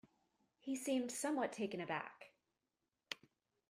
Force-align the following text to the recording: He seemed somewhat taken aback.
He 0.57 0.75
seemed 0.75 1.11
somewhat 1.11 1.53
taken 1.53 1.79
aback. 1.79 2.31